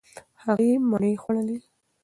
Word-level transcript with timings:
هغې 0.43 0.71
مڼې 0.89 1.11
وخوړلې. 1.15 1.57